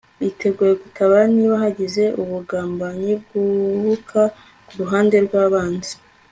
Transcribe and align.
biteguye 0.19 0.73
gutabara 0.83 1.25
niba 1.35 1.55
hagize 1.63 2.03
ubugambanyi 2.21 3.11
bwubuka 3.23 4.21
ku 4.65 4.73
ruhande 4.79 5.15
rw'abanzi 5.25 5.93